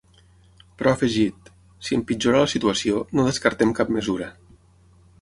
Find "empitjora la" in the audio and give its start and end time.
1.99-2.51